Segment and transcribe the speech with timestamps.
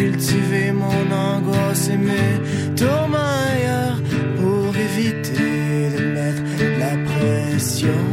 [0.00, 2.34] Cultiver mon angoisse et mes
[2.74, 4.00] tourments ailleurs
[4.38, 6.42] pour éviter de mettre
[6.82, 8.04] la pression?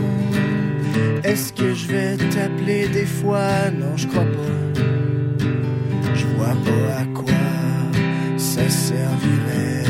[1.24, 3.72] Est-ce que je vais t'appeler des fois?
[3.82, 4.56] Non, je crois pas.
[6.20, 7.46] Je vois pas à quoi
[8.38, 9.86] ça servirait.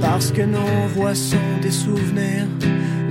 [0.00, 2.48] Parce que nos voix sont des souvenirs,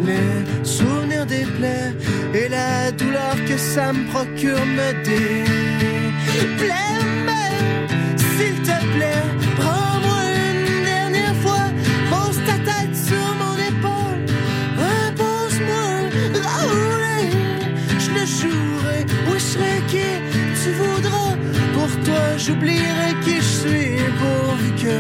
[0.07, 1.94] les souvenirs des plaies
[2.33, 6.78] et la douleur que ça me procure me déplaît.
[22.39, 25.00] J'oublierai qui je suis pourvu que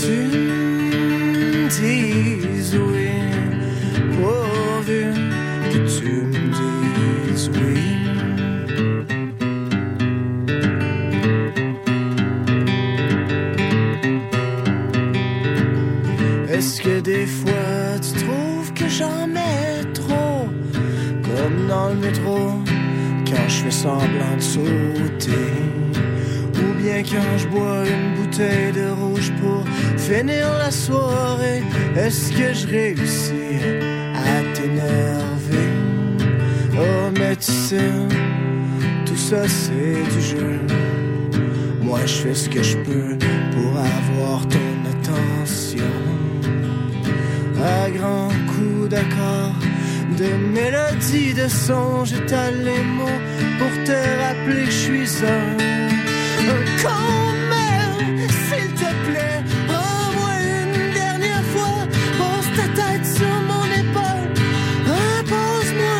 [0.00, 3.10] tu me dises oui,
[4.16, 5.02] pourvu
[5.70, 7.86] que tu me dises oui.
[16.50, 20.48] Est-ce que des fois tu trouves que j'en mets trop,
[21.22, 22.55] comme dans le métro,
[23.36, 25.52] quand je fais semblant de sauter?
[26.54, 29.64] Ou bien quand je bois une bouteille de rouge pour
[29.98, 31.62] finir la soirée,
[31.96, 33.60] est-ce que je réussis
[34.14, 35.72] à t'énerver?
[36.74, 37.92] Oh, mais tu sais,
[39.04, 40.60] tout ça c'est du jeu.
[41.82, 43.16] Moi je fais ce que je peux
[50.16, 50.28] de
[50.58, 53.20] mélodies, de sons, j'étale les mots
[53.58, 55.56] pour te rappeler que je suis un
[56.82, 61.78] con, mais s'il te plaît, prends-moi une dernière fois,
[62.18, 64.30] pose ta tête sur mon épaule,
[65.18, 65.98] impose-moi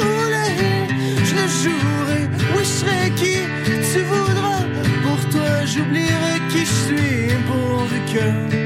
[0.00, 0.54] rouler,
[1.28, 2.22] je le jouerai,
[2.54, 3.38] oui je serai qui
[3.92, 4.62] tu voudras,
[5.04, 7.16] pour toi j'oublierai qui je suis.
[7.46, 8.65] Pourvu que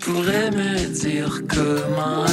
[0.00, 2.29] pourrait me dire comment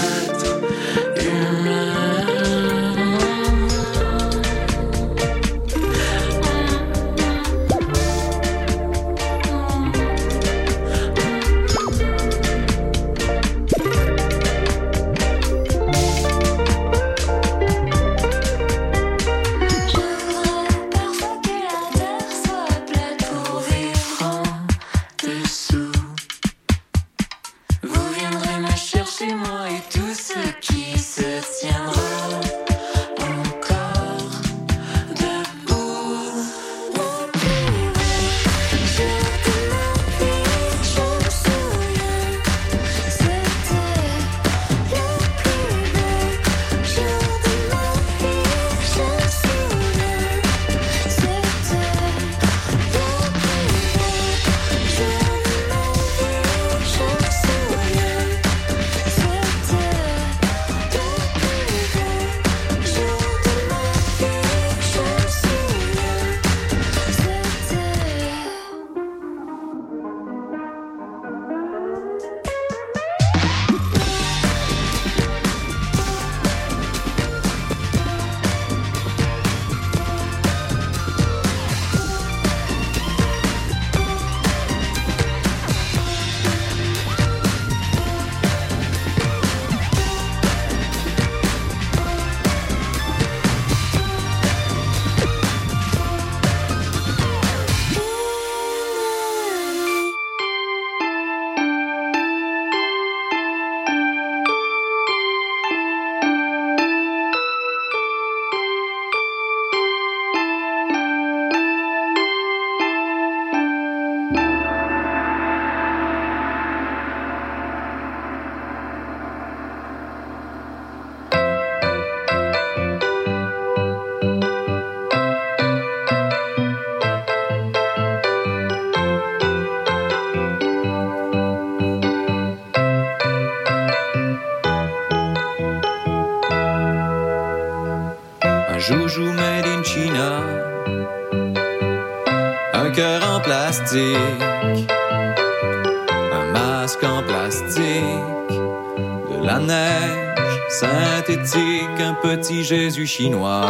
[152.68, 153.68] Jésus chinois.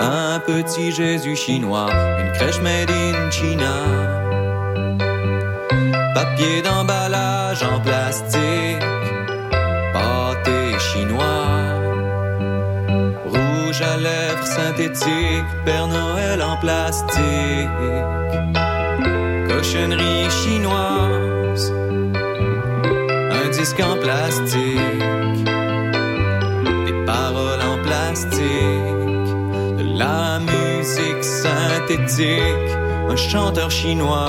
[0.00, 1.88] Un petit Jésus chinois,
[2.18, 3.74] une crèche made in China.
[6.16, 8.82] Papier d'emballage en plastique,
[9.92, 11.46] pâté chinois.
[13.24, 17.70] Rouge à lèvres synthétique, Père Noël en plastique
[19.48, 20.95] cochonnerie chinoise,
[33.08, 34.28] un chanteur chinois,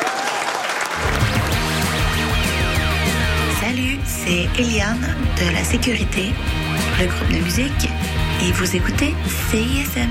[4.25, 6.33] c'est Eliane de la Sécurité,
[6.99, 7.89] le groupe de musique,
[8.43, 9.13] et vous écoutez
[9.49, 10.09] CISM.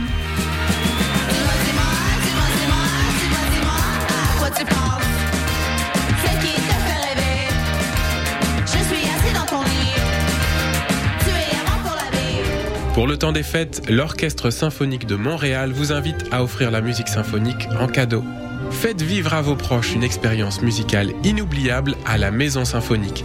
[12.95, 17.09] Pour le temps des fêtes, l'Orchestre symphonique de Montréal vous invite à offrir la musique
[17.09, 18.23] symphonique en cadeau.
[18.71, 23.25] Faites vivre à vos proches une expérience musicale inoubliable à la Maison Symphonique.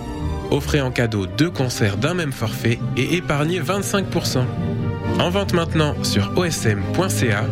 [0.55, 4.45] Offrez en cadeau deux concerts d'un même forfait et épargnez 25%.
[5.19, 7.43] En vente maintenant sur osm.ca.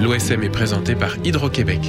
[0.00, 1.80] L'OSM est présenté par Hydro-Québec.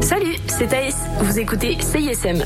[0.00, 0.94] Salut, c'est Thaïs.
[1.18, 2.44] Vous écoutez CISM.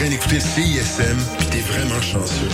[0.00, 2.48] Train d'écouter CISM, pis t'es vraiment chanceux.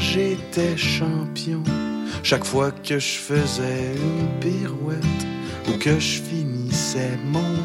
[0.00, 1.62] j'étais champion,
[2.22, 5.26] chaque fois que je faisais une pirouette
[5.68, 7.55] ou que je finissais mon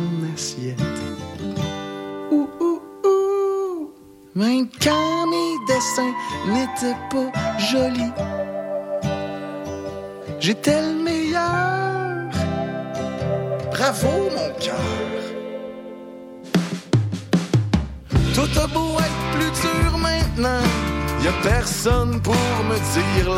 [22.93, 23.30] see you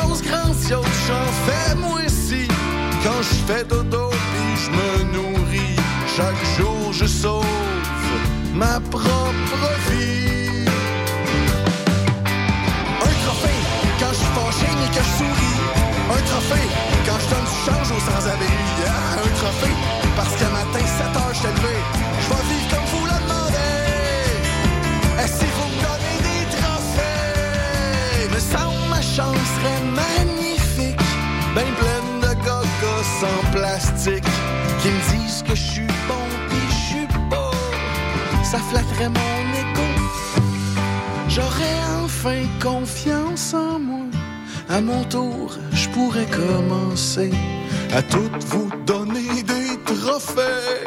[0.00, 2.48] chose grandiose, j'en fais moi si.
[3.02, 5.76] Quand je fais dodo, puis je me nourris.
[6.16, 7.44] Chaque jour, je sauve
[8.54, 10.64] ma propre vie.
[13.06, 13.60] Un trophée
[13.98, 15.60] quand je suis fâché mais que je souris.
[16.16, 16.68] Un trophée
[17.06, 18.56] quand je donne du change aux sans-abri.
[19.24, 19.76] Un trophée
[20.16, 22.09] parce qu'à matin, 7 heures, je t'ai levé.
[29.16, 31.04] chambre serait magnifique,
[31.54, 34.30] ben pleine de cocos en plastique,
[34.80, 37.50] qui me disent que je suis bon pis je suis beau,
[38.44, 39.88] ça flatterait mon écho.
[41.28, 44.06] J'aurais enfin confiance en moi,
[44.68, 47.32] à mon tour je pourrais commencer
[47.92, 50.86] à toutes vous donner des trophées.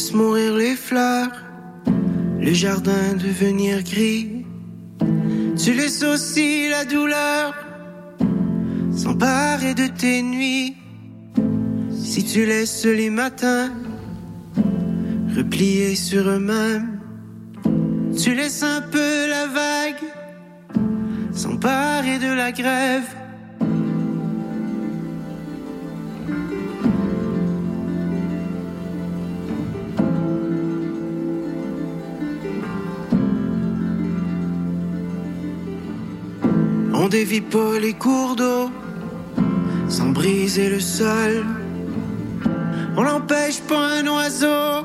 [0.00, 1.30] Laisses mourir les fleurs,
[2.40, 4.46] le jardin devenir gris,
[5.62, 7.54] tu laisses aussi la douleur
[8.96, 10.74] s'emparer de tes nuits.
[12.02, 13.70] Si tu laisses les matins
[15.36, 16.98] repliés sur eux-mêmes,
[18.16, 20.04] tu laisses un peu la vague
[21.34, 23.09] s'emparer de la grève.
[37.30, 38.72] Dévie pas les cours d'eau
[39.88, 41.46] sans briser le sol.
[42.96, 44.84] On n'empêche pas un oiseau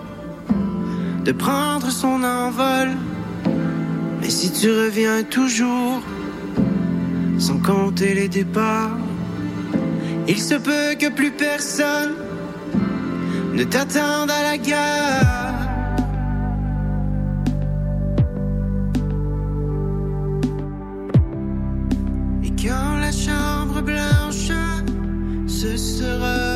[1.23, 2.89] de prendre son envol.
[4.21, 6.03] Mais si tu reviens toujours
[7.39, 8.95] sans compter les départs,
[10.27, 12.13] il se peut que plus personne
[13.53, 15.24] ne t'attende à la gare.
[22.67, 24.51] Quand la chambre blanche
[25.47, 26.54] se sera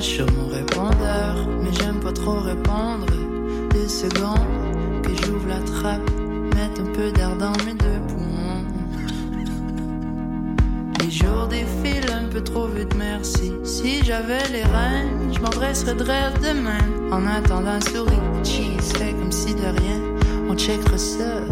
[0.00, 3.06] sur mon répondeur, mais j'aime pas trop répondre.
[3.70, 6.10] Deux secondes que j'ouvre la trappe,
[6.54, 8.64] mettre un peu d'air dans mes deux poumons.
[11.00, 13.52] Les jours défilent un peu trop vite, merci.
[13.64, 16.04] Si j'avais les rênes, je m'adresserais de
[16.48, 16.84] demain.
[17.10, 20.00] En attendant, souris, cheese, fait comme si de rien,
[20.48, 21.42] on checkera ça.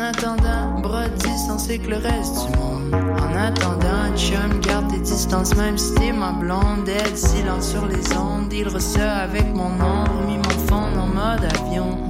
[0.00, 2.94] En attendant, brodis sans que le reste du monde.
[2.94, 6.88] En attendant, chum, garde tes distances, même si t'es ma blonde.
[6.88, 11.44] Elle silence sur les ondes, il ressort avec mon ombre, mis mon fond en mode
[11.44, 12.09] avion.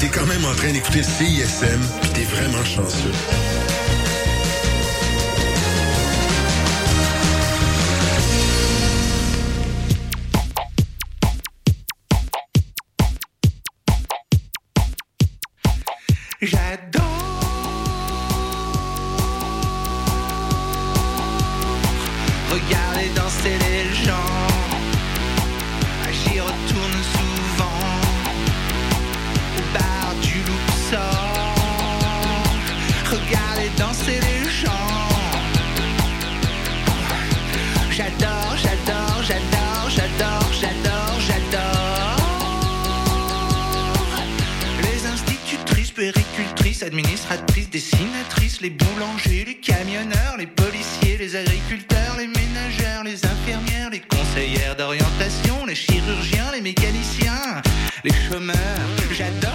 [0.00, 3.87] T'es quand même en train d'écouter CISM, pis t'es vraiment chanceux.
[48.60, 55.64] Les boulangers, les camionneurs, les policiers, les agriculteurs, les ménagères, les infirmières, les conseillères d'orientation,
[55.66, 57.62] les chirurgiens, les mécaniciens,
[58.04, 58.56] les chômeurs.
[59.12, 59.52] J'adore.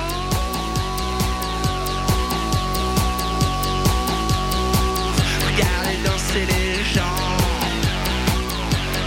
[5.48, 7.38] Regarder danser les gens.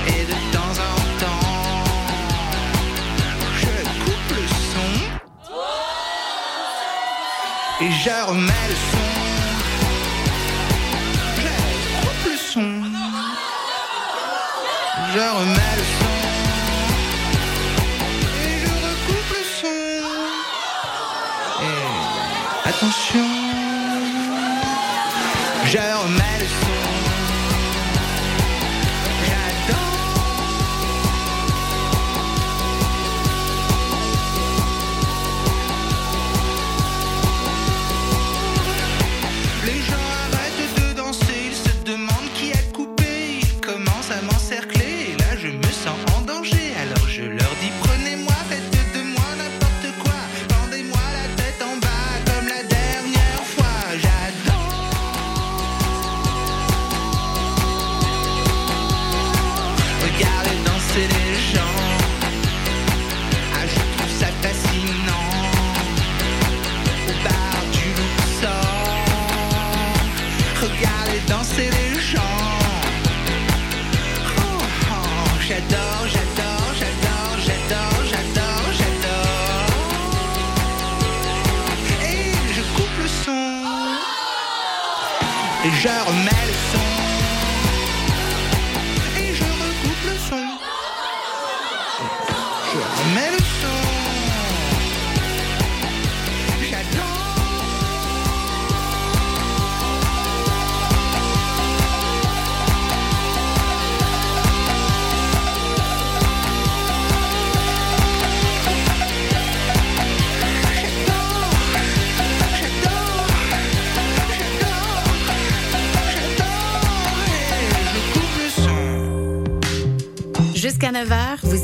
[0.08, 1.84] Et de temps en temps,
[3.60, 3.74] je
[4.04, 4.92] coupe le son.
[7.84, 9.05] Et je remets le son.
[15.16, 15.65] Je remets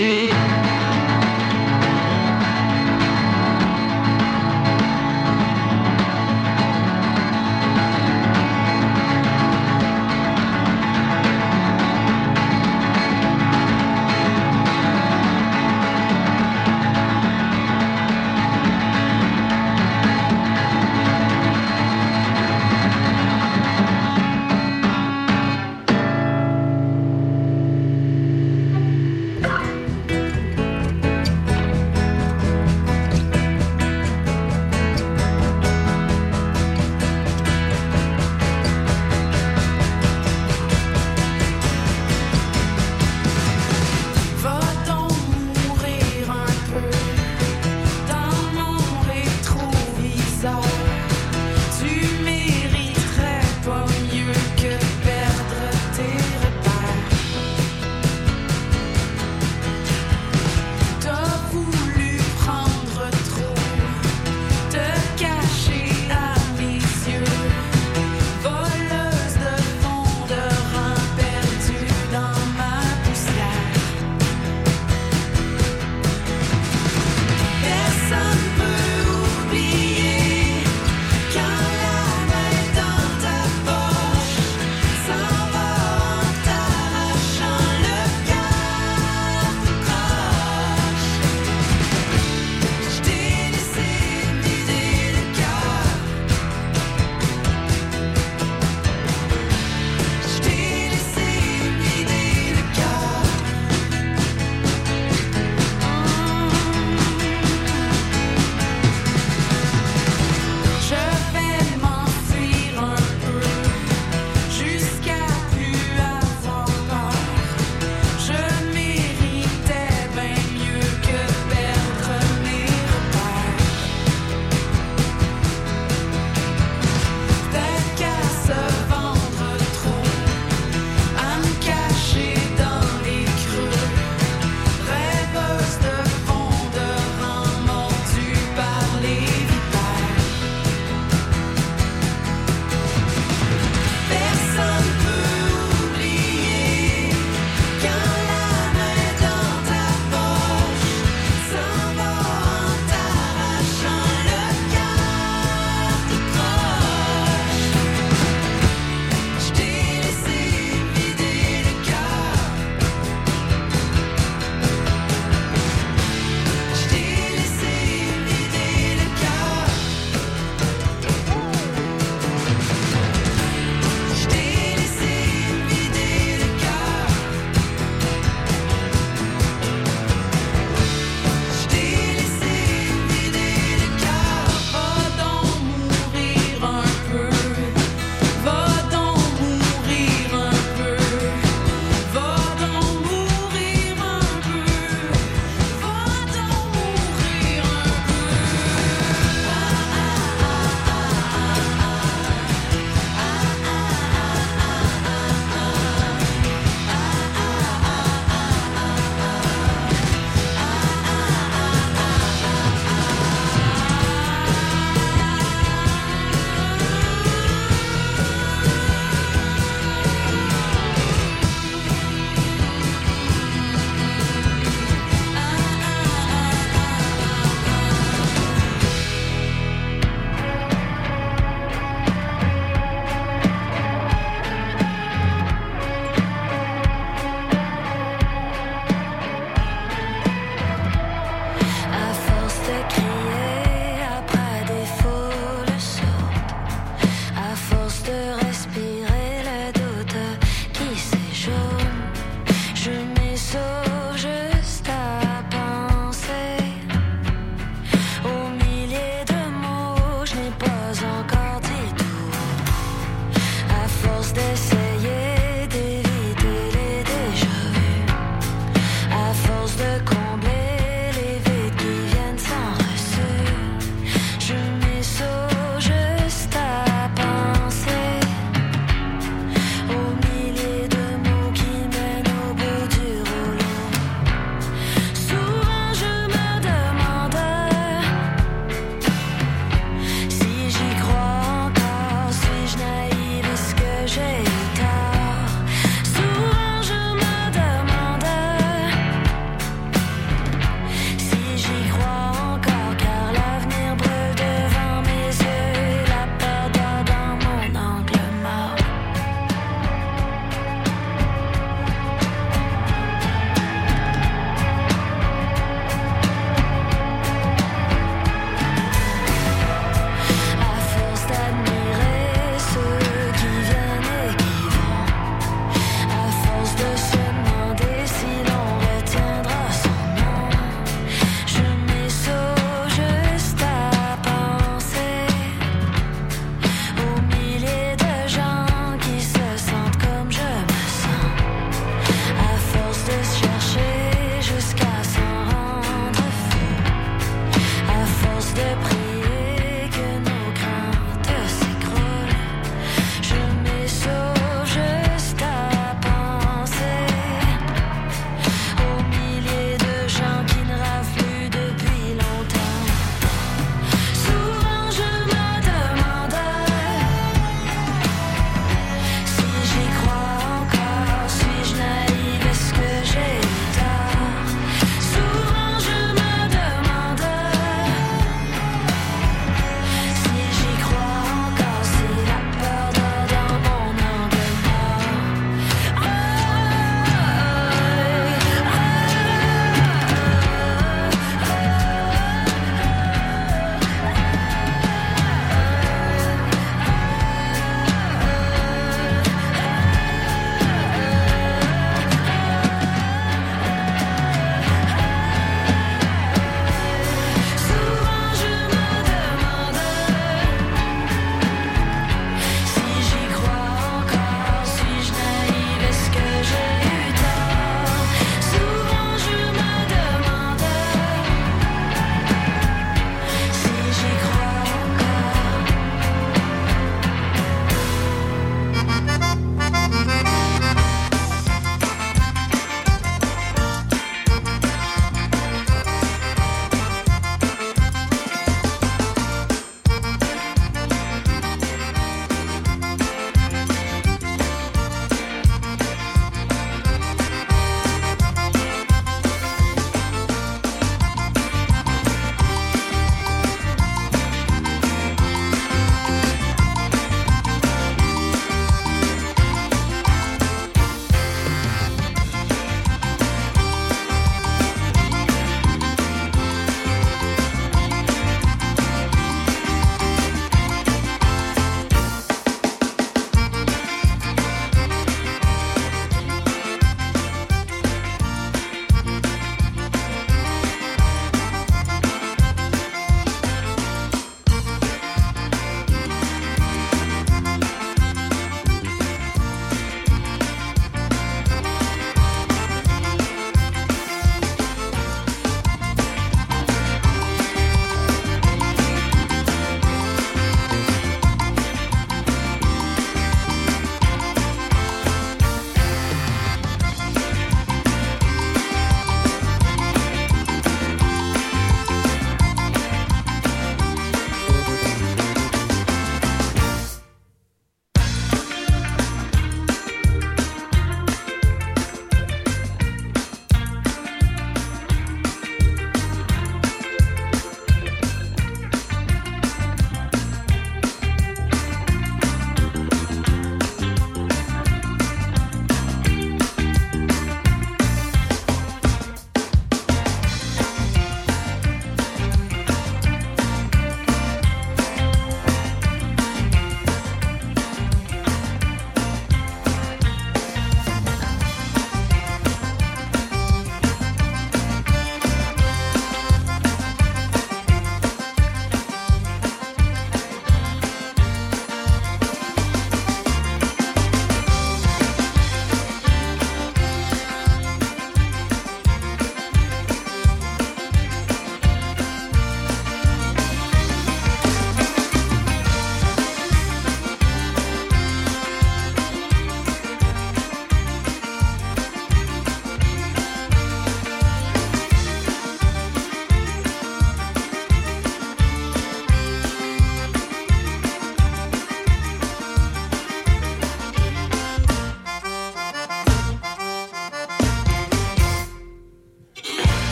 [0.00, 0.29] suis.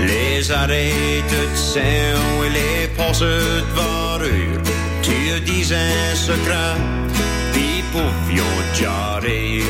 [0.00, 2.16] Les arrêts de sein
[2.46, 4.62] et les passes de varure,
[5.02, 6.76] tu dis un secret,
[7.52, 9.62] puis pouvions jarrer.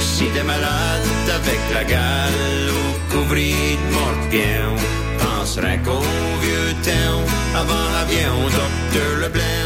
[0.00, 4.74] Si t'es malade avec la gale ou couvri de morpion,
[5.18, 6.00] penserais qu'au
[6.40, 7.24] vieux temps,
[7.54, 9.63] avant l'avion, docteur Leblanc.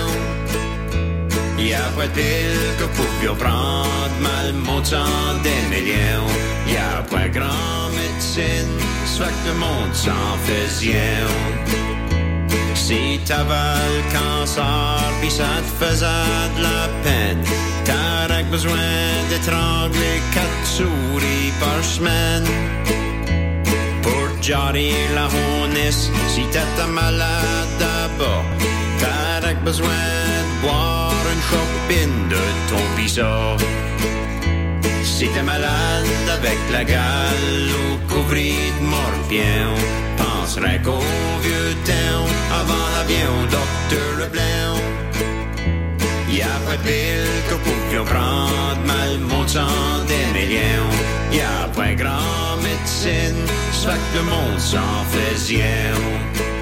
[5.71, 6.31] Millions.
[6.67, 8.73] Y a pas grand médecine,
[9.07, 11.27] soit que le monde s'en faisait.
[12.75, 17.43] Si t'avais le cancer, pis ça te faisait de la peine,
[17.85, 18.91] t'aurais besoin
[19.29, 22.47] d'étrangler quatre souris par semaine.
[24.03, 28.45] Pour jarrer la honesse, si t'étais malade d'abord,
[29.01, 31.18] t'aurais besoin de boire
[31.91, 32.89] une de ton.
[35.03, 39.73] Si t'es malade avec la gale ou couvri de morpion,
[40.17, 41.03] penserais qu'au
[41.43, 42.27] vieux temps,
[42.61, 44.77] avant l'avion, docteur Leblanc.
[46.31, 50.93] Y a pas de pile que pouvions prendre mal montant des millions.
[51.33, 53.43] Y a pas grand médecine,
[53.73, 56.58] ça que le monde s'en faisait.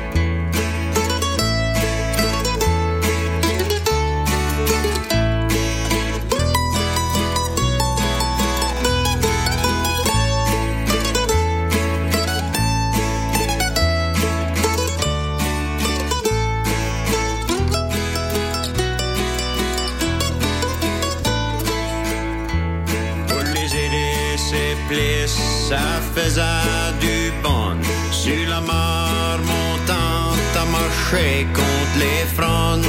[24.88, 25.84] Plisses, ça
[26.14, 27.76] faisait du bon.
[28.10, 32.88] Sur la mare montante, à marcher contre les fronts.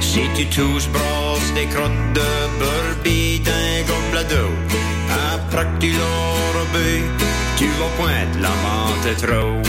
[0.00, 4.52] Si tu touches, brosses des crottes de burbie d'un gobelet d'eau.
[5.34, 6.44] Après que tu l'auras
[7.56, 9.62] tu vas pointer la menthe trop.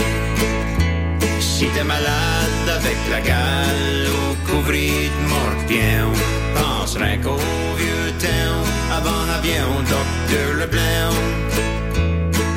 [1.38, 6.10] Si t'es malade avec la gale ou couvri de morpion,
[6.56, 7.38] penserais qu'au
[7.80, 8.65] vieux temps,
[8.98, 11.14] avant l'avion, docteur Leblanc.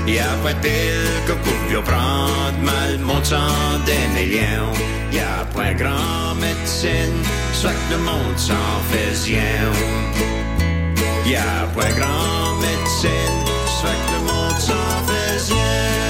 [0.07, 0.79] Y a pas de
[1.27, 4.73] que pouvions prendre mal montant des millions.
[5.11, 7.19] Y a pas grand médecine,
[7.53, 9.59] soit que le monde s'en faisait.
[11.25, 13.39] Y a pas grand médecine,
[13.77, 14.99] soit que le monde s'en.
[15.47, 16.08] J'aime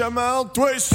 [0.00, 0.93] une mouche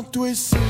[0.00, 0.69] intuição.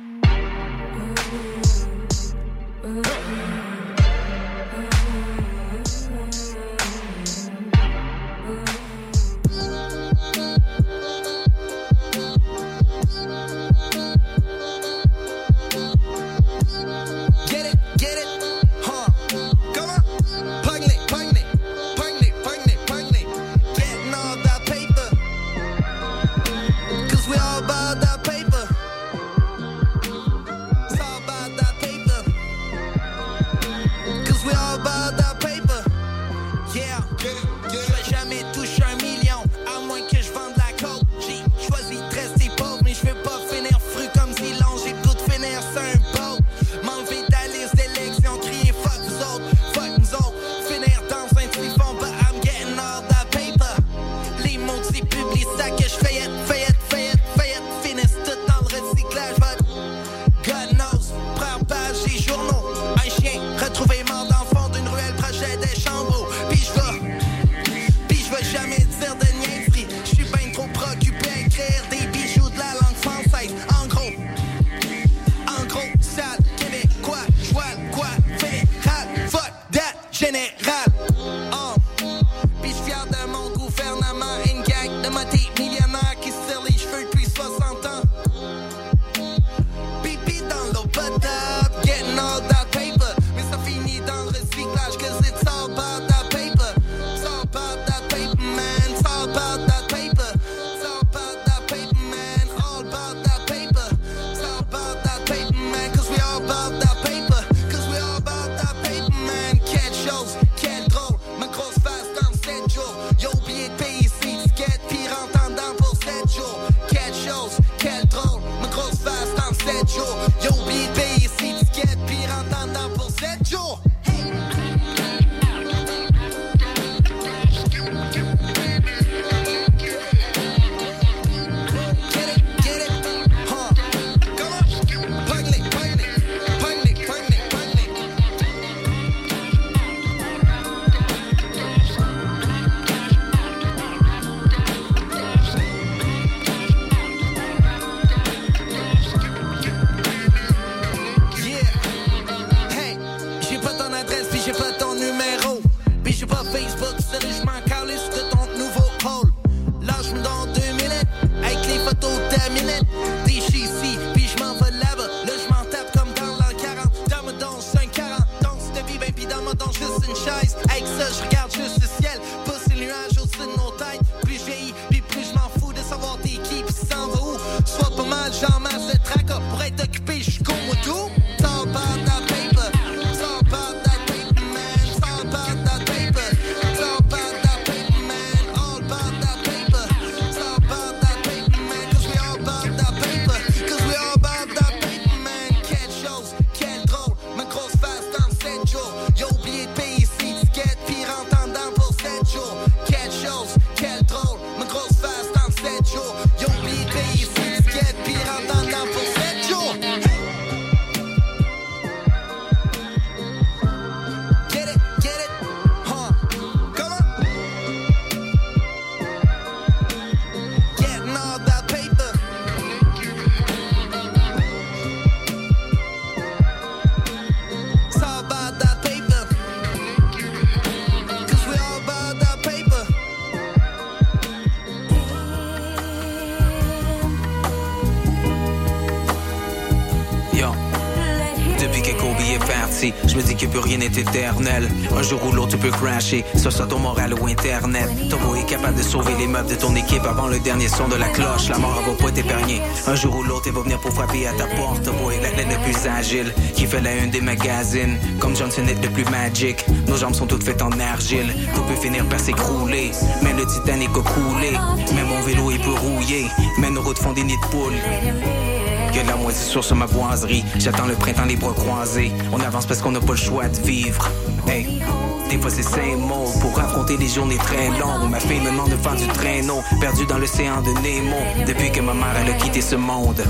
[243.71, 244.69] rien éternel.
[244.97, 247.89] Un jour ou l'autre, tu peux crasher, soit sur ton moral ou internet.
[248.09, 250.95] Beau est capable de sauver les meubles de ton équipe avant le dernier son de
[250.95, 251.49] la cloche.
[251.49, 252.61] La mort elle va pas t'épargner.
[252.87, 254.83] Un jour ou l'autre, elle va venir pour frapper à ta porte.
[254.83, 257.97] Beau est l'athlète le plus agile, qui fait la une des magazines.
[258.19, 259.65] Comme Johnson est le plus magic.
[259.87, 261.33] Nos jambes sont toutes faites en argile.
[261.55, 262.91] Tout peut finir par s'écrouler.
[263.23, 264.51] Mais le Titanic a coulé.
[264.95, 266.27] Mais mon vélo est peu rouillé.
[266.59, 268.60] Mais nos routes font des nids de poules.
[268.93, 270.43] Que la moisissure sur ma boiserie.
[270.57, 272.11] J'attends le printemps les bras croisés.
[272.33, 274.09] On avance parce qu'on n'a pas le choix de vivre.
[274.47, 274.81] Hey.
[275.29, 278.09] Des fois c'est saint mots pour affronter des journées très longues.
[278.09, 281.15] Ma fille me demande de faire du traîneau, perdu dans l'océan de Nemo.
[281.47, 283.23] Depuis que ma mère a quitté ce monde,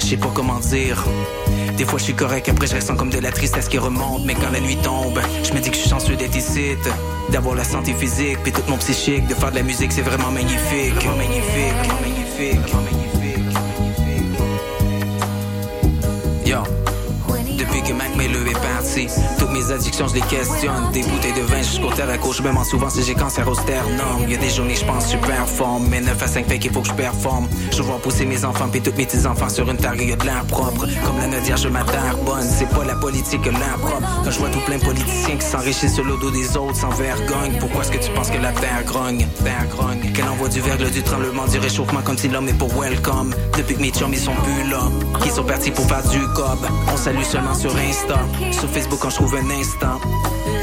[0.00, 1.04] je sais pas comment dire.
[1.76, 4.24] Des fois je suis correct, après je ressens comme de la tristesse qui remonte.
[4.24, 6.74] Mais quand la nuit tombe, je me dis que je suis chanceux d'être ici,
[7.30, 10.32] d'avoir la santé physique, puis tout mon psychique, de faire de la musique, c'est vraiment
[10.32, 13.05] magnifique, magnifique, magnifique, magnifique.
[17.86, 19.06] Que Mac Melo est parti,
[19.38, 20.90] toutes mes addictions, je les questionne.
[20.92, 23.46] Des bouteilles de vin jusqu'au terre à gauche, je me mens souvent si j'ai cancer
[23.48, 24.28] au sternum.
[24.28, 26.80] Y a des journées, je pense super forme, mais 9 à 5 fait qu'il faut
[26.80, 27.48] que je performe.
[27.70, 30.24] Je vois pousser mes enfants, puis tous mes petits-enfants sur une targue, y a de
[30.24, 30.86] l'air propre.
[31.04, 34.08] Comme la Nadia, je m'adhère bonne, c'est pas la politique que l'air propre.
[34.24, 36.90] Quand je vois tout plein de politiciens qui s'enrichissent sur le dos des autres sans
[36.90, 39.26] vergogne, pourquoi est-ce que tu penses que la terre grogne?
[39.44, 40.12] Terre grogne.
[40.12, 43.34] Qu'elle envoie du verglas, du tremblement, du réchauffement comme si l'homme est pas welcome.
[43.56, 44.80] Depuis que mes chums, ils sont plus là,
[45.22, 46.58] qui sont partis pour faire du cob.
[46.92, 48.18] On salue seulement sur Insta,
[48.52, 50.00] sur Facebook quand je trouve un instant.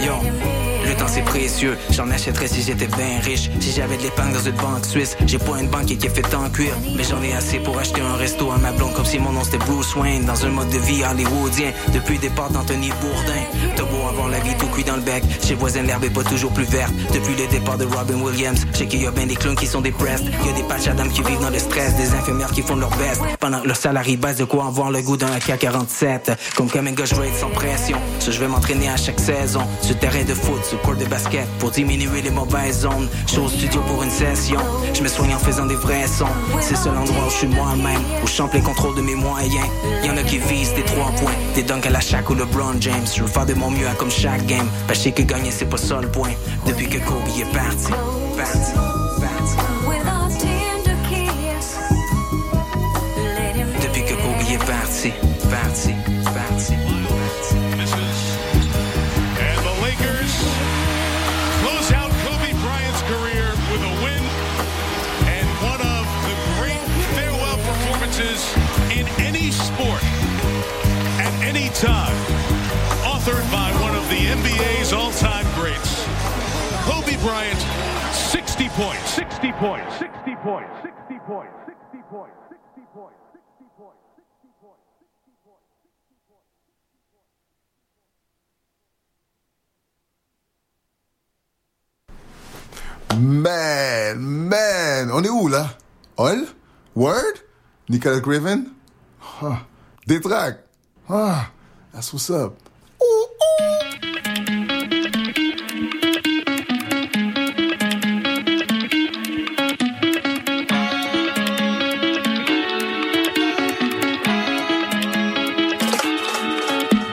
[0.06, 0.73] Yo.
[0.86, 3.50] Le temps c'est précieux, j'en achèterais si j'étais bien riche.
[3.60, 6.34] Si j'avais de l'épargne dans une banque suisse, j'ai pas une banque qui est faite
[6.34, 6.74] en cuir.
[6.96, 9.44] Mais j'en ai assez pour acheter un resto à ma blonde comme si mon nom
[9.44, 10.26] c'était Bruce Wayne.
[10.26, 13.44] Dans un mode de vie hollywoodien, depuis le départ d'Anthony Bourdin.
[13.76, 16.24] T'as beau avoir la vie tout cuit dans le bec, chez voisin l'herbe est pas
[16.24, 16.94] toujours plus verte.
[17.14, 19.68] Depuis le départ de Robin Williams, je sais qu'il y a bien des clowns qui
[19.68, 20.26] sont depressed.
[20.26, 22.76] Y a des patchs à dames qui vivent dans le stress, des infirmières qui font
[22.76, 23.22] leur best.
[23.40, 26.36] Pendant que leur salarié baisse de quoi avoir le goût d'un AK-47.
[26.56, 27.98] Comme gars, je veux être sans pression.
[28.20, 29.62] Je vais m'entraîner à chaque saison.
[29.82, 33.08] Sur terrain de foot, court de basket, pour diminuer les mauvaises zones.
[33.28, 34.60] Je suis au studio pour une session.
[34.94, 36.26] Je me soigne en faisant des vrais sons.
[36.62, 39.68] C'est seul endroit où je suis moi-même, où je chante les contrôles de mes moyens.
[40.04, 42.76] Y en a qui visent des trois points, des dunks à la chaque ou LeBron
[42.80, 43.08] James.
[43.16, 44.68] Je veux faire de mon mieux à comme chaque game.
[44.88, 46.32] Parce que gagner, c'est pas ça le point.
[46.66, 47.92] Depuis que Kobe est parti.
[71.84, 72.16] Time.
[73.04, 76.08] Authored by one of the NBA's all-time greats.
[76.88, 77.60] Kobe Bryant,
[78.14, 84.04] 60 points, 60 points, 60 points, 60 points, 60 points, 60 points, 60 points.
[93.20, 95.76] Man, man, on est où là?
[96.18, 96.46] Hall?
[96.96, 97.42] Word?
[97.90, 98.74] Nicolas Graven?
[99.42, 99.66] Ah,
[100.08, 100.60] Détrac.
[101.10, 101.52] Ah,
[101.94, 102.54] that's what's up.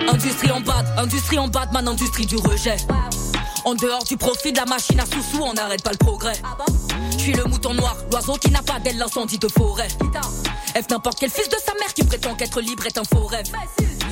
[0.09, 2.77] Industrie en bas, industrie en Batman, industrie du rejet.
[3.65, 6.41] En dehors du profit de la machine à sous-sous, on n'arrête pas le progrès.
[7.13, 9.89] Je suis le mouton noir, l'oiseau qui n'a pas d'aile, l'incendie de forêt.
[10.75, 13.47] F n'importe quel fils de sa mère qui prétend qu'être libre est un faux rêve.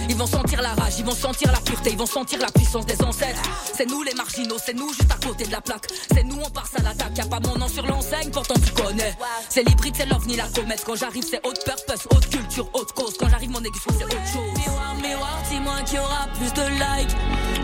[0.09, 2.87] Ils vont sentir la rage, ils vont sentir la pureté, ils vont sentir la puissance
[2.87, 3.41] des ancêtres.
[3.77, 5.87] C'est nous les marginaux, c'est nous juste à côté de la plaque.
[6.13, 9.17] C'est nous on passe à l'attaque, y'a pas mon nom sur l'enseigne, pourtant tu connais.
[9.49, 10.83] C'est l'hybride, c'est l'ovni, la comète.
[10.85, 13.17] Quand j'arrive, c'est haute purpose, haute culture, haute cause.
[13.19, 14.59] Quand j'arrive, mon aiguille c'est autre chose.
[14.59, 17.17] Miroir, miroir, dis-moi qui aura plus de likes.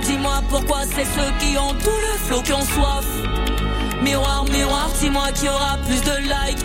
[0.02, 3.06] Dis-moi pourquoi c'est ceux qui ont tout le flow qui ont soif.
[4.02, 6.64] Miroir, miroir, dis-moi qui aura plus de likes.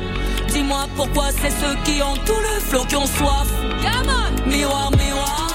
[0.52, 3.48] Dis-moi pourquoi c'est ceux qui ont tout le flow qui ont soif.
[4.48, 5.49] Miroir, miroir,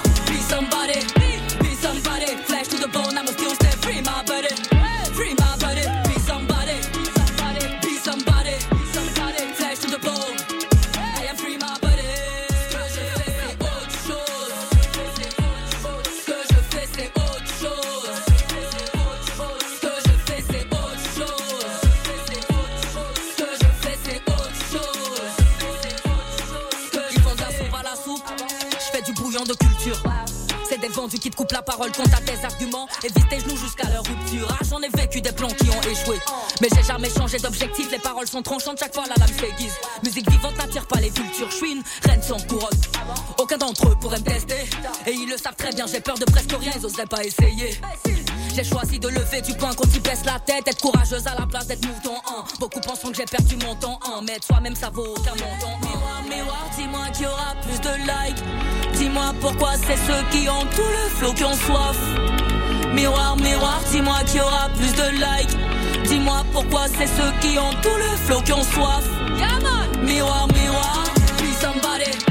[31.12, 32.88] qui te coupent la parole contre tes arguments.
[33.02, 34.48] Évite tes genoux jusqu'à leur rupture.
[34.50, 36.18] Ah, j'en ai vécu des plans qui ont échoué.
[36.60, 37.90] Mais j'ai jamais changé d'objectif.
[37.90, 39.74] Les paroles sont tranchantes, chaque fois la lame s'aiguise.
[40.02, 41.50] Musique vivante n'attire pas les vultures.
[41.50, 42.80] Je suis une reine sans couronne.
[43.38, 44.68] Aucun d'entre eux pourrait me tester.
[45.06, 47.80] Et ils le savent très bien, j'ai peur de presque rien, ils oseraient pas essayer.
[48.54, 51.44] J'ai choisi de lever du point quand tu baisses la tête, être courageuse à la
[51.46, 52.14] place d'être mouton.
[52.28, 52.44] hein.
[52.60, 55.76] Beaucoup penseront que j'ai perdu mon temps, hein, mais de soi-même ça vaut aucun montant.
[55.82, 58.42] Miroir, miroir, dis-moi qui aura plus de likes.
[58.96, 61.98] Dis-moi pourquoi c'est ceux qui ont tout le flow qui ont soif.
[62.92, 65.56] Miroir, miroir, dis-moi qui aura plus de likes.
[66.08, 69.04] Dis-moi pourquoi c'est ceux qui ont tout le flow qui ont soif.
[70.02, 71.04] Miroir, miroir,
[71.38, 72.23] be somebody,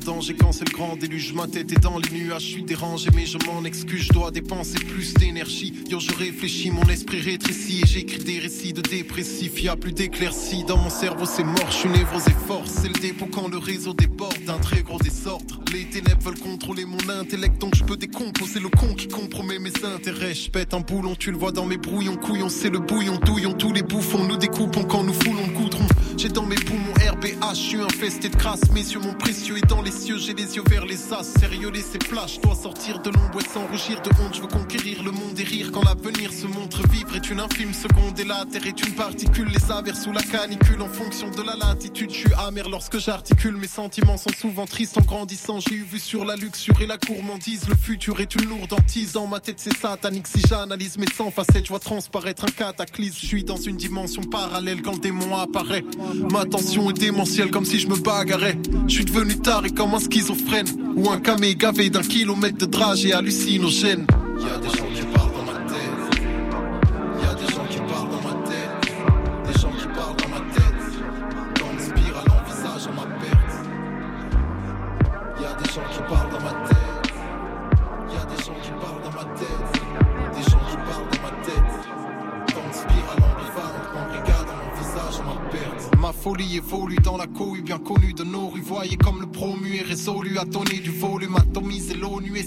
[0.00, 1.32] danger quand c'est le grand déluge.
[1.32, 4.02] Ma tête est dans les nuages, je suis dérangé, mais je m'en excuse.
[4.08, 5.72] Je dois dépenser plus d'énergie.
[5.88, 9.62] Yo, je réfléchis, mon esprit rétrécit et j'écris des récits de dépressifs.
[9.62, 11.70] Y a plus d'éclaircies dans mon cerveau, c'est mort.
[11.70, 12.70] Je suis névrose et force.
[12.82, 15.60] C'est le dépôt quand le réseau déborde d'un très gros désordre.
[15.72, 19.72] Les ténèbres veulent contrôler mon intellect, donc je peux décomposer le con qui compromet mes
[19.84, 20.34] intérêts.
[20.34, 23.52] Je pète un boulon, tu le vois dans mes brouillons, couillons, c'est le bouillon, douillon.
[23.52, 25.86] Tous les bouffons nous découpons quand nous foulons le goudron.
[26.20, 28.70] J'ai dans mes poumons RBH, je suis infesté de crasse.
[28.74, 31.22] Messieurs, mon précieux est dans les cieux, j'ai les yeux vers les as.
[31.22, 34.34] Sérieux, laissez plage, je dois sortir de l'ombre et sans rougir de honte.
[34.34, 36.86] Je veux conquérir le monde et rire quand l'avenir se montre.
[36.90, 39.48] Vivre est une infime seconde et la terre est une particule.
[39.48, 42.10] Les averses sous la canicule en fonction de la latitude.
[42.10, 45.58] Je suis amer lorsque j'articule, mes sentiments sont souvent tristes en grandissant.
[45.60, 47.66] J'ai eu vu sur la luxure et la gourmandise.
[47.66, 49.12] Le futur est une lourde hantise.
[49.12, 50.26] Dans ma tête, c'est satanique.
[50.26, 53.16] Si j'analyse mes 100 facettes, je vois transparaître un cataclysme.
[53.22, 55.82] Je suis dans une dimension parallèle quand le démon apparaît.
[56.30, 58.56] Ma tension est démentielle comme si je me bagarrais.
[58.88, 60.66] Je suis devenu taré comme un schizophrène.
[60.96, 64.06] Ou un camé gavé d'un kilomètre de drage et hallucinogène.
[64.38, 64.99] Y des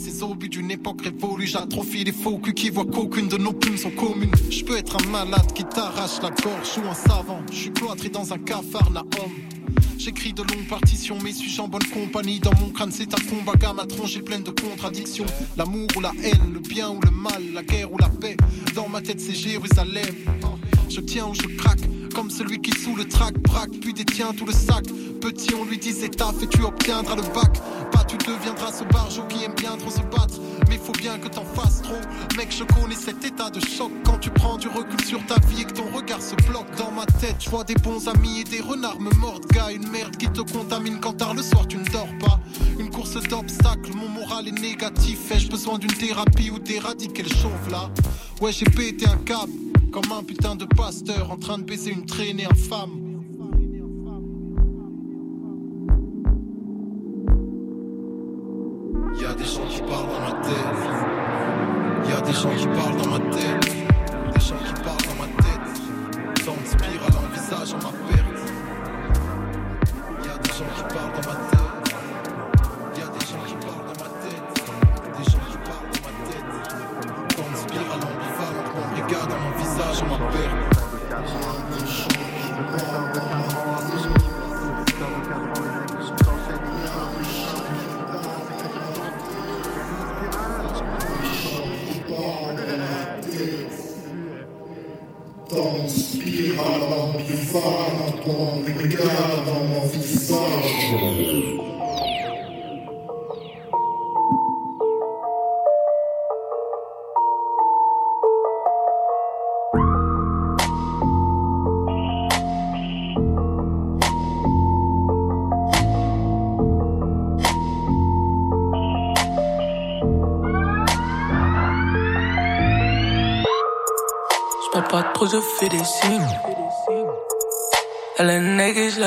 [0.04, 1.48] ses obus d'une époque révolue.
[1.48, 4.34] J'atrophie les faux culs qui voient qu'aucune de nos plumes sont communes.
[4.50, 7.42] Je peux être un malade qui t'arrache la gorge ou un savant.
[7.50, 9.08] Je suis cloîtré dans un cafarnaum.
[9.98, 12.42] J'écris de longues partitions, mais suis-je en bonne compagnie?
[12.42, 15.26] Dans mon crâne, c'est un combat, gamme à tronche et pleine de contradictions.
[15.56, 18.36] L'amour ou la haine, le bien ou le mal, la guerre ou la paix.
[18.76, 20.16] Dans ma tête, c'est Jérusalem.
[20.90, 21.80] Je tiens ou je craque,
[22.14, 24.86] comme celui qui sous le trac braque, puis détient tout le sac.
[25.22, 27.60] Petit, on lui disait taf et tu obtiendras le bac.
[27.92, 30.40] Pas, tu deviendras ce barjot qui aime bien trop se battre.
[30.70, 32.02] Mais faut bien que t'en fasses trop.
[32.38, 35.62] Mec, je connais cet état de choc quand tu prends du recul sur ta vie
[35.62, 37.38] et que ton regard se bloque dans ma tête.
[37.40, 39.72] Je vois des bons amis et des renards me mordent, gars.
[39.72, 42.40] Une merde qui te contamine quand tard le soir tu ne dors pas.
[42.80, 45.32] Une course d'obstacles, mon moral est négatif.
[45.32, 47.90] Ai-je besoin d'une thérapie ou d'éradiquer le chauve là?
[48.42, 49.73] Ouais, j'ai pété un câble.
[49.94, 53.22] Comme un putain de pasteur en train de baiser une traînée infâme.
[59.22, 60.90] Y a des gens qui parlent dans ma tête.
[62.10, 63.83] Y a des gens qui parlent dans ma tête.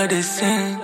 [0.06, 0.78] La dessine.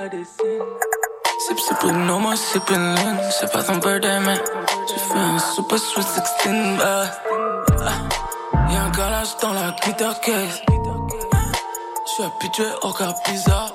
[1.47, 3.17] Sip, sip, no more sipping lean.
[3.31, 4.41] C'est pas ton birthday, mais
[4.89, 7.05] j'ai fait un super sweet 16, bah.
[7.85, 8.71] Ah.
[8.71, 10.63] Y'a un galage dans la guitare case.
[12.07, 13.73] J'suis habitué au cas bizarre.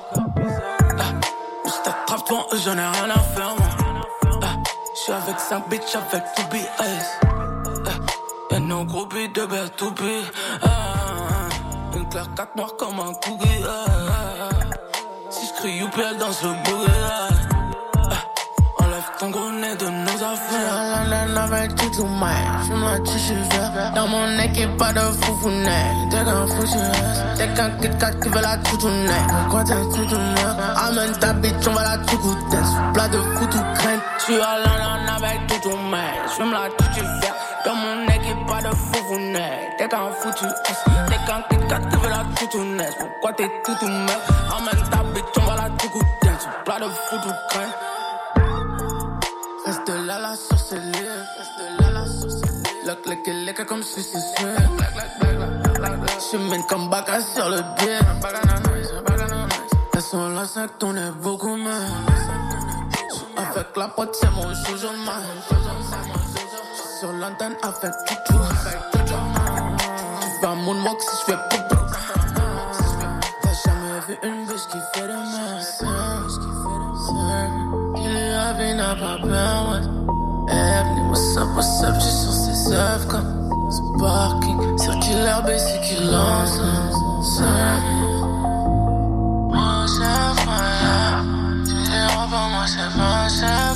[0.98, 1.02] Ah.
[1.66, 3.68] Je t'attrape, toi, j'en ai rien à faire, moi.
[4.94, 7.20] J'suis avec 5 bitches, avec 2 BS.
[7.86, 7.90] Ah.
[8.50, 10.24] Y'a nos gros beats de bête to be.
[10.62, 10.68] Ah.
[11.94, 14.67] Une claire 4 noire comme un cougar.
[15.60, 16.92] Danse le boogie.
[17.04, 17.28] Ah.
[17.96, 18.84] Ah.
[18.84, 21.04] Enlève ton gros nez de nos affaires.
[21.10, 22.30] London avec tout tout mal.
[22.62, 23.92] J'fume la tissu vert.
[23.92, 25.86] Dans mon équipe, pas de foufounet.
[26.10, 26.80] T'es qu'un fou sur
[27.36, 29.26] T'es qu'un Kit Kat qui veut la toutounet.
[29.28, 30.48] Pourquoi t'es toutounet?
[30.76, 32.56] Amène ta bitch, on va la tout goûter.
[32.64, 34.00] Sous plat de foutu crème.
[34.20, 36.14] J'suis à London avec tout tout mal.
[36.30, 37.34] J'fume la tissu vert.
[37.64, 39.70] Dans mon équipe, pas de foufounet.
[39.76, 40.84] T'es qu'un foutu S.
[41.08, 42.90] T'es qu'un Kit Kat qui veut la toutounet.
[42.96, 44.18] Pourquoi t'es toutounet?
[44.56, 46.34] Amène ta bitch, on va la tout goûter.
[46.38, 47.74] Sous plat de foutu crème.
[49.66, 51.08] Reste là, la sorcellerie.
[51.38, 52.86] Reste là, la sorcellerie.
[52.86, 54.48] Lock, lick, lick, comme si c'est sûr.
[56.30, 57.98] J'mène comme Baka sur le biais.
[59.94, 61.82] Elles sont là, ça es beaucoup mal.
[63.36, 64.88] Avec la pote, c'est mon joujou.
[66.74, 68.34] J'suis sur l'antenne avec Tutu.
[70.40, 71.57] Tu vas moonwalk si j'fais popo.
[74.20, 75.62] T'as jamais vu une bitch qui fait de mal.
[77.96, 79.82] Il lui avait n'a pas peur, ouais.
[80.50, 84.78] Ebony, what's up, what's up, j'suis sur ses œuvres comme Sparking.
[84.78, 86.60] Circulaire, basic, il lance.
[89.50, 91.22] Moi, c'est pas
[91.66, 93.67] Tu diras pas, moi, c'est pas, c'est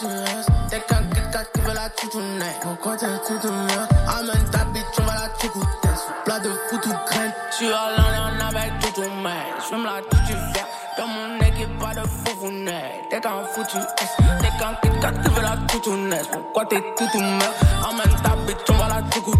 [0.00, 0.46] qu'un fou sur S.
[0.70, 2.54] T'es qu'un Kit Kat qui veut la toutounet.
[2.62, 3.72] Pourquoi t'es toutounet?
[4.08, 5.50] Amène ta bitch, on va la tout.
[5.52, 7.32] Sous plat de foutu graine.
[7.52, 9.32] J'suis à London avec tout tout mal.
[9.62, 10.66] J'fume la tissu vert.
[10.98, 13.02] Dans mon équipe, pas de foufounet.
[13.10, 14.16] T'es qu'un foutu S.
[14.40, 15.12] T'es qu'un Kit Kat
[15.42, 16.22] la toutounet.
[16.32, 17.50] Pourquoi t'es toutounet?
[17.88, 19.32] Amène ta bitch, on va la tout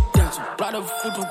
[0.56, 1.26] plat de foutu.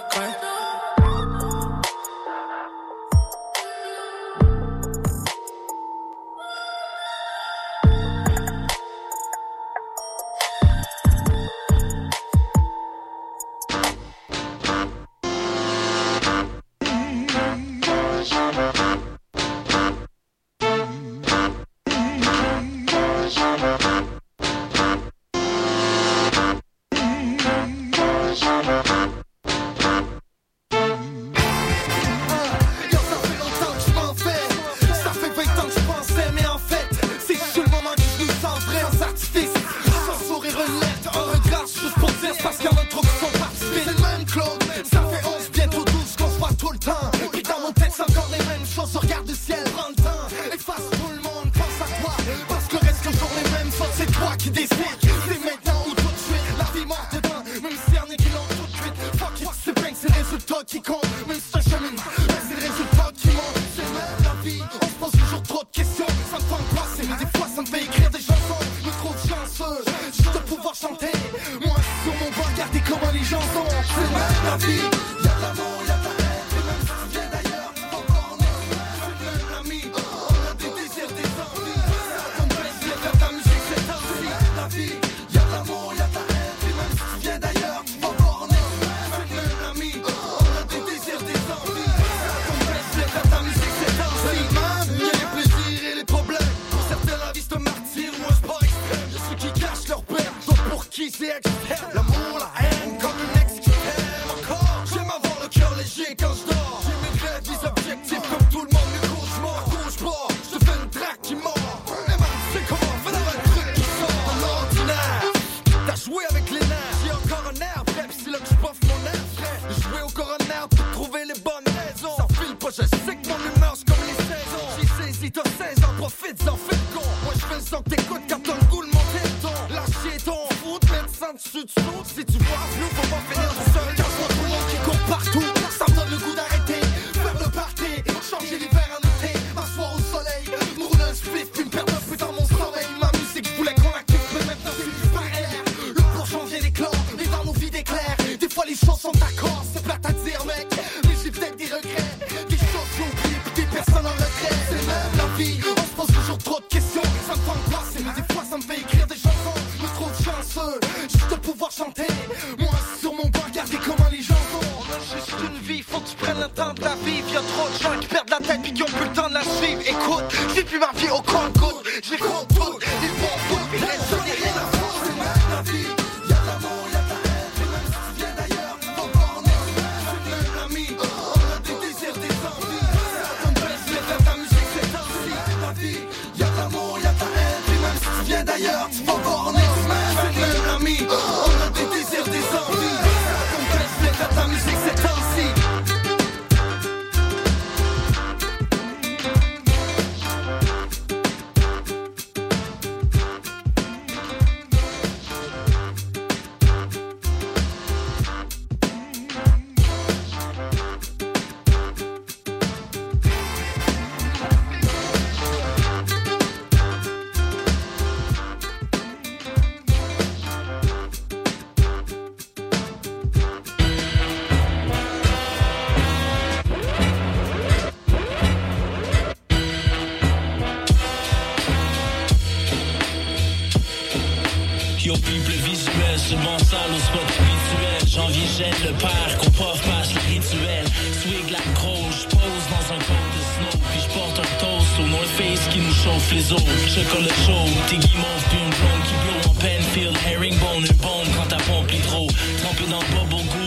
[235.10, 240.14] Yo people visuel, m'en sale au spot habituel Janvier jette le père, qu'on puff passe
[240.14, 240.86] le rituel.
[241.20, 245.08] Swig la grosse, pose dans un compte de snow Puis je porte un toast au
[245.08, 246.62] North Face qui nous chauffe les os.
[246.94, 251.58] Chocolat chaud, t'es guimauve puis une qui blow en Penfield Herringbone, une bombe quand ta
[251.58, 252.28] pompe l'hydro
[252.62, 253.59] Trempé dans le bubble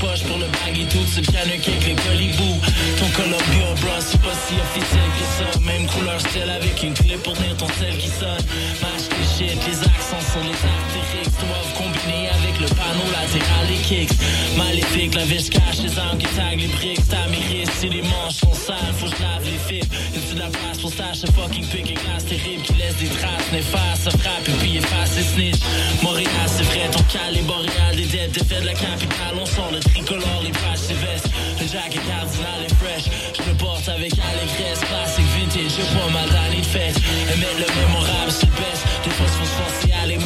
[0.00, 2.60] poche pour le bag et tout, ce canuc avec les colibous.
[2.98, 5.58] Ton Columbia bro, c'est pas si officiel que ça.
[5.60, 8.44] Même couleur style avec une clé pour tenir ton sel qui sonne.
[8.82, 13.80] Match les shit, les accents sur les artériques Doivent combiner avec le panneau latéral des
[13.86, 14.16] kicks.
[14.56, 17.06] Maléfique, la vie je cache les armes qui taguent les bricks.
[17.08, 19.94] T'as mes risques, si les manches sont sales, faut que je lave les fibres.
[20.14, 23.08] Y'a-tu de la place pour stash un fucking pick et glace terrible Qui laisse des
[23.08, 25.60] traces néfastes, ça frappe et puis efface les snitch.
[26.02, 29.70] Montréal c'est vrai, ton cal est boréal Des dettes, défait de la capitale, on sort
[29.72, 31.28] le tricolore, les pages c'est veste
[31.60, 33.04] Le jacket cardinal est fresh,
[33.36, 36.96] je le porte avec allégresse Classique vintage, j'ai pas mal d'années de fête.
[36.96, 40.18] Et mettre le mémorable, c'est le best Des fois se forcer à les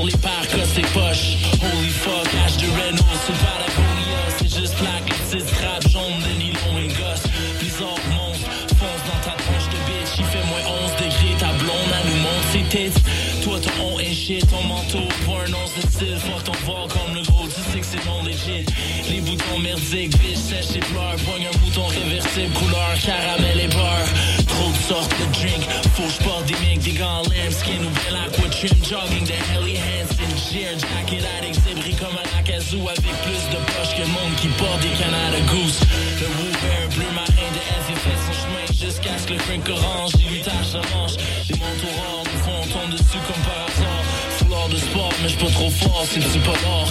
[0.00, 1.36] sur les parcs, c'est poche.
[1.60, 6.20] Holy fuck, H de Renault, c'est le Patagonia C'est juste plaque, les petites straps jaunes
[6.24, 7.26] de nylon et gosse
[7.58, 8.40] Blizzard monte,
[8.78, 10.18] fonce dans ta tronche de bitch.
[10.18, 13.00] Il fait moins 11 degrés, ta blonde, elle nous montre ses tits.
[13.42, 16.16] Toi ton on est shit, ton manteau pour un once de style.
[16.16, 18.64] Fuck ton voir comme le gros, tu sais que c'est non legit.
[19.10, 24.08] Les boutons merdiques, bitch sèche et pleure Poigne un bouton réversible, couleur caramel et beurre.
[24.46, 25.62] Trop de sortes de drink,
[25.94, 29.89] faut que j'porte des mecs, des gants ou bel aqua trim Jogging de Helly
[30.50, 34.34] Hansen, sheer jacket addict Zébri comme un acazou avec plus de poches que le monde
[34.40, 35.80] qui porte des Canada Goose.
[36.20, 40.12] Le Wooper bleu marin de F fait son chemin jusqu'à ce que le drink orange
[40.18, 41.16] Il lui tâche la manche,
[41.48, 44.02] les manteaux rares nous font on tombe dessus comme par hasard.
[44.38, 46.88] Foulard de sport mais j'suis pas trop fort, c'est du pas d'or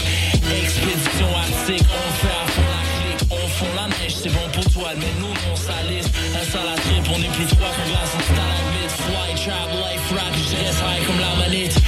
[0.63, 4.65] Expédition arctique, on fait à fond la clique On fond la neige, c'est bon pour
[4.71, 8.13] toi Mais nous on salisse, un sale à trip On est plus froid qu'un glace
[8.15, 8.93] en stalagmite.
[9.03, 11.39] Fly, trap, life, rap, je high comme la
[11.69, 11.78] ton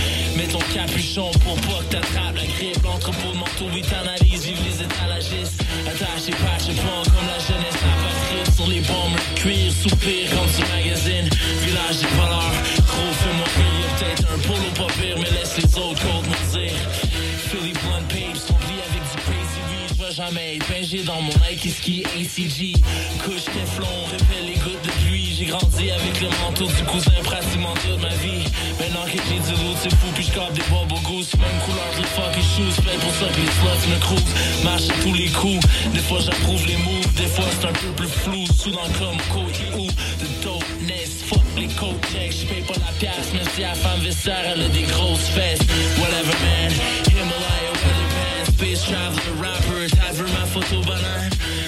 [0.74, 5.64] capuchon pour pas que t'attrapes la grippe L'entrepôt de manteau, oui t'analyses, vive les étalagistes.
[5.88, 10.50] Attache tes patchs comme la jeunesse La patrie sur les bombes, le cuir, soupir comme
[10.50, 11.30] sur magazine.
[11.66, 12.58] Village des valeurs,
[12.88, 17.11] gros fais-moi rire Peut-être un polo pas pire, mais laisse les autres côtes me dire
[20.14, 22.76] jamais pingé dans mon Nike ski ACG
[23.24, 25.36] Couche Teflon, répète les gouttes de pluie.
[25.38, 28.44] J'ai grandi avec le manteau du cousin pratiquement toute ma vie.
[28.80, 32.02] Maintenant que j'ai du loot, c'est fou puis je des bubble goose Même couleur que
[32.02, 35.30] les fucking shoes, c'est pour ça que les sluts me cruisent Marche à tous les
[35.30, 37.14] coups, des fois j'approuve les moves.
[37.16, 41.68] Des fois c'est un peu plus flou, soudain comme Cody ou The dopeness, fuck les
[41.68, 45.62] coat checks J'paye pas la pièce, mais si la femme elle a des grosses fesses.
[46.00, 46.72] Whatever man,
[47.08, 48.52] Himalaya weather pants.
[48.62, 49.51] Space vu ma
[50.52, 50.82] photo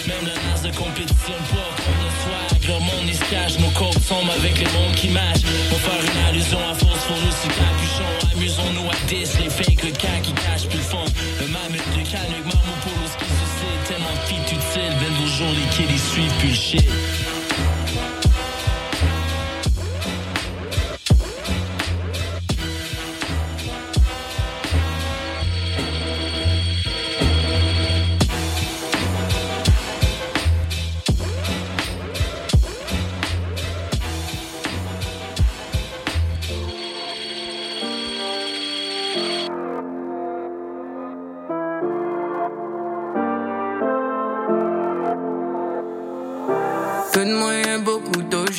[0.08, 3.72] Même la naze de compétition pas comme le swag Le monde il se cache, nos
[3.72, 5.44] côtes sombres avec les mondes qui matchent.
[5.72, 10.20] Va faire une allusion à force pour aussi capuchon Amusons-nous à 10, les fakes, cas
[10.22, 11.06] qui cache plus le fond
[11.40, 15.28] Le mamute, le canuc, maman polo, ce qui suscite Tellement de filles utiles, ben nos
[15.28, 16.90] jours les kids ils suivent plus le shit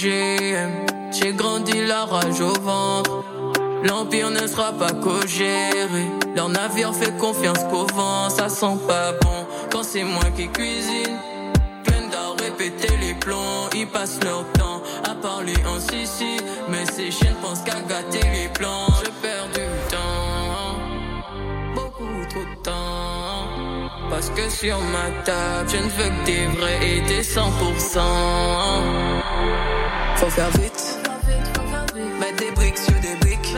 [0.05, 3.25] J'ai grandi la rage au ventre.
[3.85, 6.11] L'empire ne sera pas co-géré.
[6.37, 9.47] Leur navire fait confiance qu'au vent, ça sent pas bon.
[9.73, 11.17] Quand c'est moi qui cuisine,
[11.85, 13.71] plein d'art répéter les plombs.
[13.75, 16.37] Ils passent leur temps à parler en sissi.
[16.69, 18.89] Mais ces chiens pensent qu'à gâter les plans.
[19.03, 19.49] Je perds
[24.15, 27.41] Parce que sur ma table, je ne veux que des vrais et des 100%.
[30.15, 31.01] Faut faire vite,
[32.21, 33.57] mettre des briques sur des briques.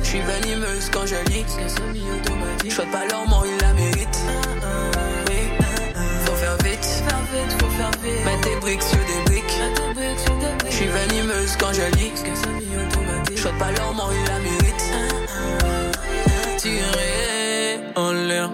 [0.00, 1.44] Je suis venimeuse quand je lis.
[2.64, 4.22] Je souhaite pas leur mort, ils la méritent.
[5.28, 5.42] Oui,
[6.24, 7.04] faut faire vite,
[8.24, 9.60] mettre des briques sur des briques.
[10.66, 12.12] Je suis venimeuse quand je lis.
[13.30, 14.92] Je souhaite pas leur mort, ils la méritent.
[16.56, 18.50] Tirer en l'air.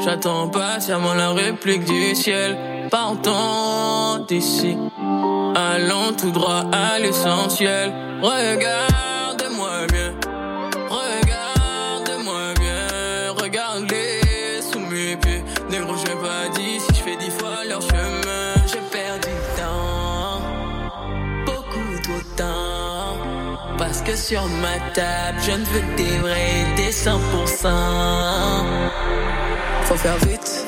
[0.00, 2.56] J'attends patiemment la réplique du ciel.
[2.90, 4.76] Partons d'ici.
[5.54, 7.92] Allons tout droit à l'essentiel.
[8.22, 10.14] Regarde-moi bien.
[10.88, 13.32] Regarde-moi bien.
[13.42, 15.42] Regarde-les sous mes pieds.
[15.68, 18.54] Négro, je vais pas dire si je fais dix fois leur chemin.
[18.66, 20.40] Je perds du temps.
[21.44, 23.16] Beaucoup trop de temps.
[23.76, 27.18] Parce que sur ma table, je ne veux des vrais, des 100%.
[29.88, 30.66] Faut faire vite.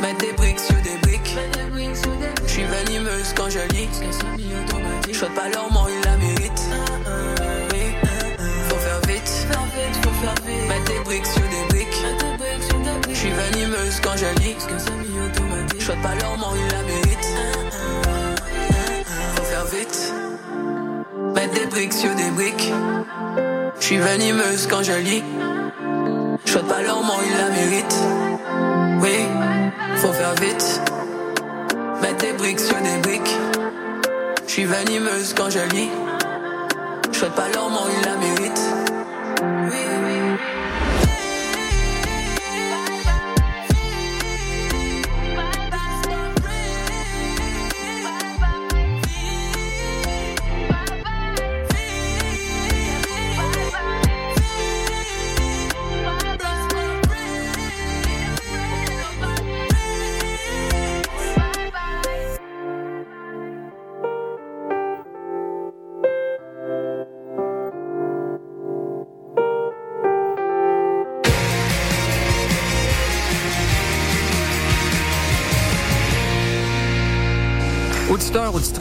[0.00, 1.36] Mettre des briques sur des briques.
[2.44, 3.88] Je suis venimeuse quand je lis.
[5.08, 6.62] Je souhaite pas leur mort, ils la méritent.
[8.68, 9.46] Faut faire vite.
[10.68, 12.04] Mettre des briques sur des briques.
[13.08, 14.56] Je suis venimeuse quand je lis.
[15.78, 17.32] Je souhaite pas leur mort, ils la méritent.
[19.36, 20.12] Faut faire vite.
[21.36, 22.72] Mettre des briques sur des briques.
[23.78, 25.22] Je suis venimeuse quand je lis.
[26.52, 27.98] Souhaite pas leur mort, ils la méritent.
[29.00, 29.26] Oui,
[29.96, 30.82] faut faire vite.
[32.02, 33.36] Mettre des briques sur des briques.
[34.46, 35.88] Je suis venimeuse quand je lis.
[37.10, 38.81] Souhaite pas leur mort, ils la méritent.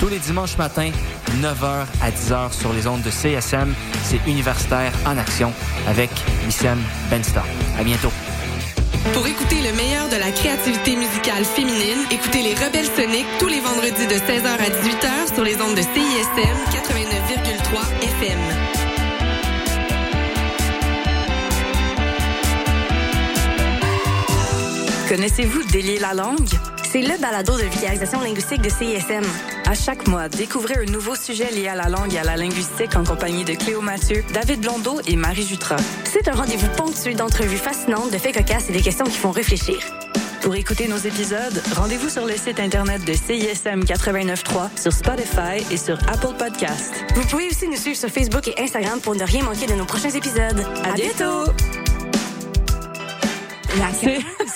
[0.00, 0.90] Tous les dimanches matins,
[1.40, 5.52] 9h à 10h sur les ondes de CSM, c'est Universitaire en Action
[5.88, 6.10] avec
[6.44, 6.78] Wissem
[7.10, 7.42] Bensta.
[7.78, 8.12] À bientôt.
[9.14, 13.60] Pour écouter le meilleur de la créativité musicale féminine, écoutez les Rebelles Soniques tous les
[13.60, 18.38] vendredis de 16h à 18h sur les ondes de CISM 89,3 FM.
[25.08, 26.48] Connaissez-vous Délier la langue?
[26.90, 29.24] C'est le balado de vulgarisation linguistique de CISM.
[29.66, 32.94] À chaque mois, découvrez un nouveau sujet lié à la langue et à la linguistique
[32.94, 35.76] en compagnie de Cléo Mathieu, David Blondeau et Marie Jutra.
[36.04, 39.76] C'est un rendez-vous ponctué d'entrevues fascinantes, de faits cocasses et des questions qui font réfléchir.
[40.40, 45.76] Pour écouter nos épisodes, rendez-vous sur le site internet de CISM 89.3, sur Spotify et
[45.76, 46.94] sur Apple Podcast.
[47.16, 49.84] Vous pouvez aussi nous suivre sur Facebook et Instagram pour ne rien manquer de nos
[49.84, 50.64] prochains épisodes.
[50.84, 51.50] À, bientôt!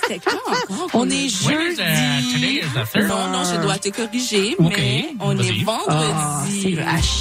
[0.03, 0.91] C'était quand encore?
[0.95, 1.47] On est jeudi.
[1.47, 3.09] When is, today is the third?
[3.09, 5.65] Non, non, je dois te corriger, mais on est vendredi.
[5.89, 6.45] Ah,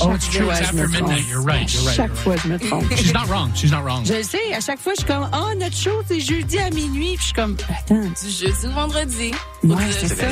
[0.01, 0.45] Oh, it's true.
[0.45, 1.73] You're right.
[1.73, 1.95] You're right.
[1.95, 2.85] chaque fois, je me trompe.
[2.95, 3.51] She's not wrong.
[3.53, 4.05] She's not wrong.
[4.05, 6.69] Je le sais, à chaque fois, je suis comme, oh, notre show, c'est jeudi à
[6.69, 7.15] minuit.
[7.15, 7.95] Puis je suis comme, attends.
[8.01, 9.31] Du jeudi au vendredi.
[9.63, 10.25] Ouais, c'est ça.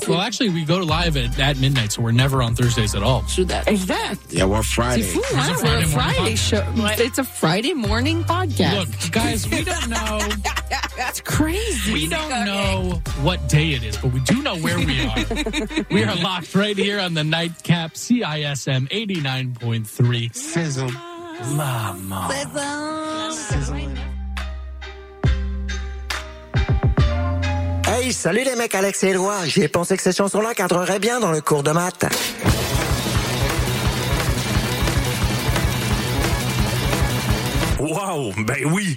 [0.00, 0.08] C'est.
[0.08, 3.22] Well, actually, we go live at, at midnight, so we're never on Thursdays at all.
[3.66, 4.32] Exact.
[4.32, 5.02] Yeah, we're C'est Friday.
[5.02, 5.52] fou, It's hein?
[5.52, 6.56] a C'est un Friday show.
[6.76, 7.00] podcast.
[7.00, 8.78] It's a Friday morning podcast.
[8.78, 10.18] Look, guys, we don't know.
[10.96, 11.92] That's crazy.
[11.92, 15.84] We don't know what day it is, but we do know where we are.
[15.90, 20.34] we are locked right here on the nightcap CISM 89.3.
[20.34, 20.90] Sizzle.
[21.56, 22.28] Mama.
[27.86, 29.46] Hey, salut les mecs, Alex et Éloi.
[29.46, 32.06] J'ai pensé que cette chanson-là cadrerait bien dans le cours de maths.
[37.78, 38.96] Wow, ben oui.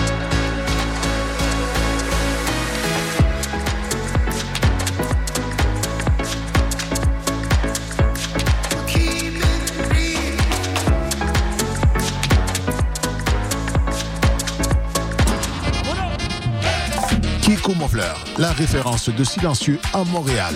[17.71, 20.53] Kiko Mofleur, la référence de silencieux à Montréal.